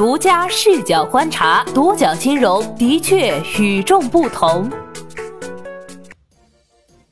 [0.00, 4.70] 独家视角观察，独角金融的确与众不同。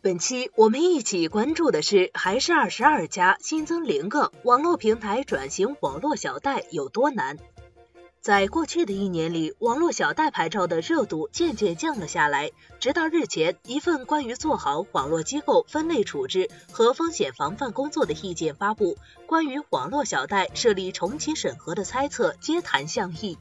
[0.01, 7.37] 本期我们一起关注的是，还是二十二家新增零个网络平台转型网络小贷有多难？
[8.21, 12.51] 在过去的一年里，网络小贷牌照的热度渐渐降了下来。
[12.79, 23.39] 直到日前，一份关于做好网络机构分类处置和风险防范工作的意见发布，关于网络小贷设立重启审核的猜测皆谈向议。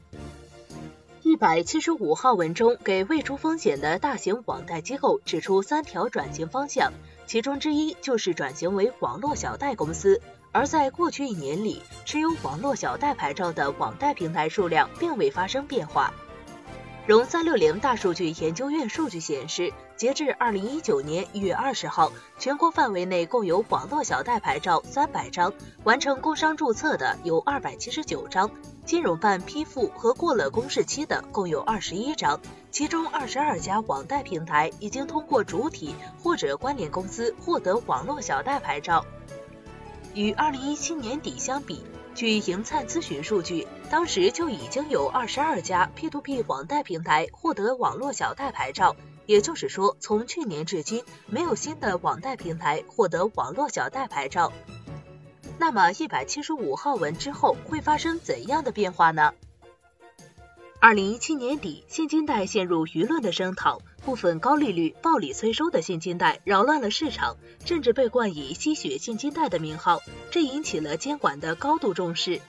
[1.22, 6.92] 一百七十五号文中给未出风险的大型网贷机构指出三条转型方向，
[7.26, 10.22] 其中之一就是转型为网络小贷公司。
[10.52, 16.12] 而在过去一年里，持有网络小贷牌照的网贷平台数量并未发生变化。
[17.06, 25.50] 融三六零大数据研究院数据显示，截至二零一九年一月二十号，全国范围内共有网络小贷牌照三百张，
[25.84, 28.50] 完成工商注册的有二百七十九张，
[28.84, 32.38] 金融办批复和过了公示期的共有二十一张，
[32.70, 39.02] 其中二十二家网贷平台已经通过主体或者关联公司获得网络小贷牌照。
[40.18, 41.80] 与二零一七年底相比，
[42.12, 48.96] 据盈灿咨询数据，当时就已经有二十二家 P2P 网贷平台获得网络小贷牌照。
[49.26, 54.52] 也就是说，从去年至今，没有新的网贷平台获得网络小贷牌照。
[55.56, 59.32] 那么，一百七十五号文之后会发生怎样的变化呢？
[60.80, 72.40] 二零一七年底，现金贷陷入舆论的声讨，部分高利率、暴力催收的现金贷扰乱了市场，甚至被冠以“吸血现金贷”的名号，这引起了监管的高度重视。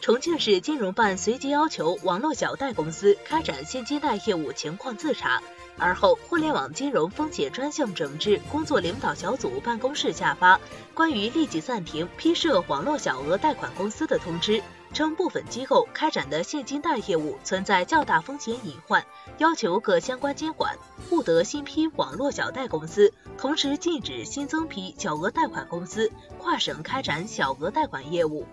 [0.00, 5.42] 重庆市金融办随即要求网络小贷公司开展现金贷业务情况自查。
[5.76, 10.58] 而后，互联网金融风险专项整治工作领导小组办公室下发
[10.94, 14.62] 关于立即暂停批设网络小额贷款公司的通知。
[14.96, 19.04] 称部分机构开展的现金贷业务存在较大风险隐患，
[19.36, 20.74] 要求各相关监管
[21.10, 28.46] 不得新批网络小贷公司，同时禁止新增批小额贷款公司跨省开展小额贷款业务。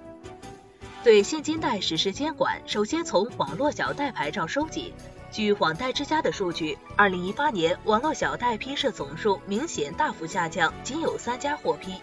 [1.02, 4.94] 对现金贷实施监管，首先从网络小贷牌照收紧。
[5.32, 12.02] 据网贷之家的数据，二零一八年网络小贷批设总数明显大幅下降，仅有三家获批。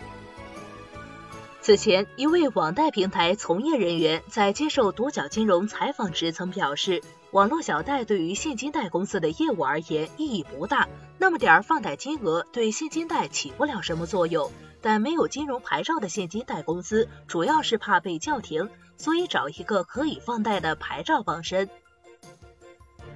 [1.62, 10.88] 此前，一位网贷平台从业人员在接受独角金融采访时曾表示，网络小贷对于现金贷公司的业务而言意义不大，
[11.19, 14.50] 那么点儿放贷金额对现金贷起不了什么作用。
[14.81, 21.69] 但没有金融牌照的现金贷公司，主要是怕被叫停，所以找一个可以放贷的牌照傍身。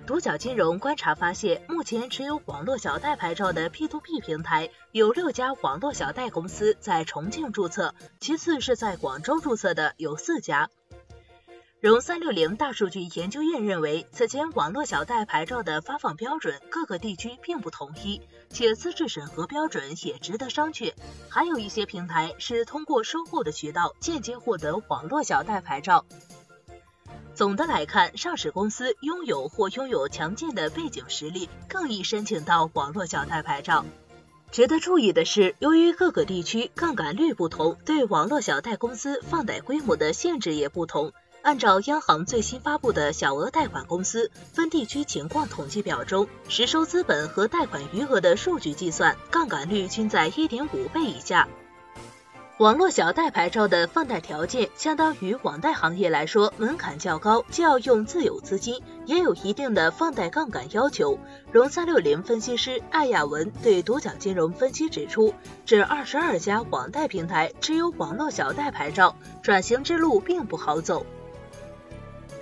[0.07, 10.69] 独角金融观察发现，目前持有网络小贷牌照的 P2P 平台有六家网络小贷公司在重庆注册，其次是在广州注册的有四家。
[11.81, 20.93] 融三六零大数据研究院认为，此前网络小贷牌照的发放标准各个地区并不统一，且资质审核标准也值得商榷。
[21.31, 26.05] 还有一些平台是通过收购的渠道间接获得网络小贷牌照。
[27.35, 33.85] 总的来看，上市公司拥有或拥有强劲的背景实力，更易申请到网络小贷牌照。
[34.53, 41.13] 值得注意的是，由于各个地区杠杆率不同，对网络小贷公司放贷规模的限制也不同。
[41.43, 51.49] 按照央行最新发布的小额贷款公司分地区情况统计表中，实收资本和贷款余额的数据计算，杠杆率均在一点五倍以下。
[52.59, 61.19] 网络小贷牌照的放贷条件，相当于网贷行业来说门槛较高，既要用自有资金，也有一定的放贷杠杆要求。
[61.51, 65.35] 融三六零分析师艾亚文对独角金融分析指出，
[65.67, 71.05] 这二十二家网贷平台持有网络小贷牌照，转型之路并不好走。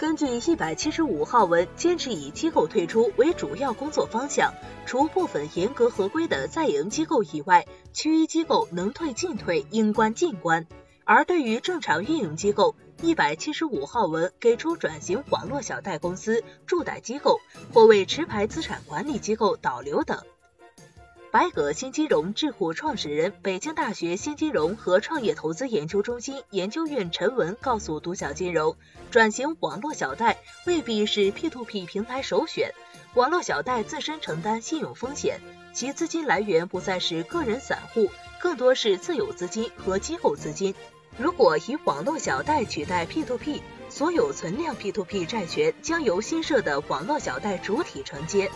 [0.03, 4.53] 根据一百七十五号文，坚持以机构退出为主要工作方向，
[4.85, 10.67] 除部分严格合规的在营机构以外，其余机构能退尽退，应关尽关。
[11.05, 17.39] 而对于正常运营机构，一百七十五号文给出转型网络小贷公司、助贷机构
[17.73, 20.25] 或为持牌资产管理机构导流等。
[21.33, 28.77] 百葛新金融智库创始人、北京大学新金融和创业投资研究中心研究员陈文告诉独角金融，
[29.11, 30.37] 转型网络小贷
[30.67, 32.75] 未必是 P2P 平台首选。
[33.15, 35.41] 网络小贷自身承担信用风险，
[35.73, 40.75] 其资金来源不再是个人散户，更多是自有资金和机构资金。
[41.17, 48.51] 如果以网络小贷取代 P2P，所有存量 P2P 债权将由新设的网络小贷主体承接。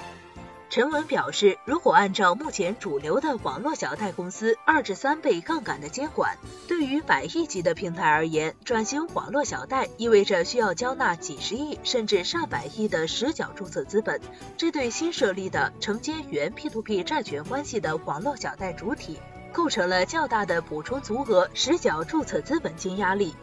[0.68, 6.36] 陈文表示，如果按照目前主流的网络小贷公司二至三倍杠杆的监管，
[6.68, 14.20] 对于百亿级的平台而言，转型网络小贷意味着需要交纳几十亿甚至上百亿的实缴注册资本，
[14.56, 19.18] 这对新设立的承接原 P2P 债权关系的网络小贷主体
[19.52, 23.34] 构成了较大的补充足额实缴注册资本金压力。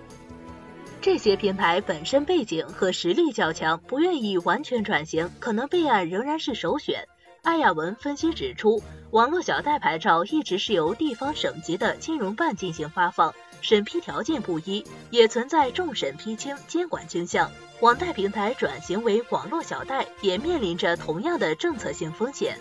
[1.01, 7.07] 这些平台本身背景和实力较强，不愿意完全转型，可能备案仍然是首选。
[7.43, 8.81] 艾亚文分析指出，
[9.11, 17.51] 网络小贷牌照一直是由地方省级的金融办进行发放，审批条件不一，也存在重审批轻、监管倾向。
[17.81, 22.57] 网贷平台转型为网络小贷，也面临着同样的政策性风险。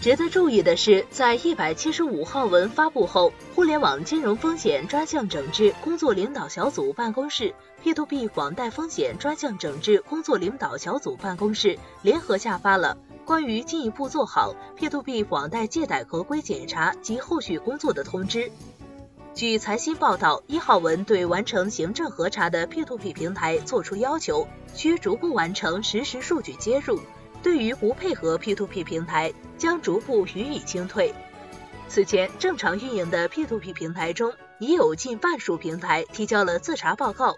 [0.00, 7.54] 值得注意的是，在一百七十五号文发布后，互联网金融风险专项整治工作领导小组办公室、
[7.84, 12.96] P2P 网贷风险专项整治工作领导小组办公室联合下发了。
[13.30, 18.50] 关于进一步做好 P2P 网贷借贷合规检查及后续工作的通知。
[19.34, 26.98] 据财新报道，一号文对完成行政核查的 P2P 平台作出要求，需逐步完成实时数据接入；
[27.40, 31.14] 对于不配合 P2P 平台，将逐步予以清退。
[31.86, 37.36] 此前，正常运营的 P2P 平台中，已有近半数平台提交了自查报告。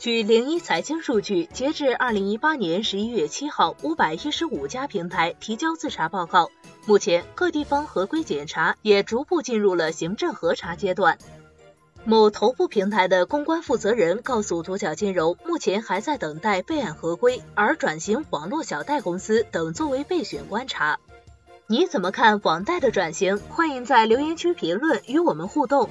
[0.00, 6.50] 据零一财经数据，截至二零一八年十一月七号，五百一十五家平台提交自查报告。
[6.86, 11.18] 目前，各地方合规检查也逐步进入了行政核查阶段。
[12.02, 20.98] 某头部平台的公关负责人告诉独角金融，目前还在等待备案合规，而转型网络小贷公司等作为备选观察。
[21.66, 23.36] 你怎么看网贷的转型？
[23.50, 25.90] 欢迎在留言区评论与我们互动。